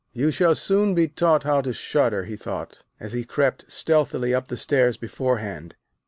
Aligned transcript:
'You 0.13 0.31
shall 0.31 0.55
soon 0.55 0.95
be 0.95 1.07
taught 1.07 1.43
how 1.43 1.61
to 1.61 1.71
shudder!' 1.73 2.23
he 2.23 2.35
thought, 2.35 2.81
as 2.99 3.13
he 3.13 3.23
crept 3.23 3.65
stealthily 3.71 4.33
up 4.33 4.47
the 4.47 4.57
stairs 4.57 4.97
beforehand. 4.97 5.75